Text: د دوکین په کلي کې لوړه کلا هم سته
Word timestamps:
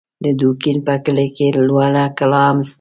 د 0.23 0.25
دوکین 0.39 0.77
په 0.87 0.95
کلي 1.05 1.27
کې 1.35 1.47
لوړه 1.69 2.03
کلا 2.17 2.41
هم 2.49 2.59
سته 2.67 2.69